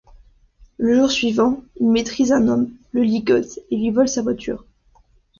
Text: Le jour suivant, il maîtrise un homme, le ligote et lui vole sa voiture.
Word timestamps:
Le 0.79 0.95
jour 0.95 1.11
suivant, 1.11 1.61
il 1.79 1.87
maîtrise 1.87 2.31
un 2.31 2.47
homme, 2.47 2.71
le 2.91 3.03
ligote 3.03 3.59
et 3.69 3.77
lui 3.77 3.91
vole 3.91 4.09
sa 4.09 4.23
voiture. 4.23 4.65